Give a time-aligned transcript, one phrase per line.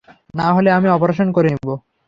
[0.35, 1.69] না হলে আমি অপারেশন করে নিব।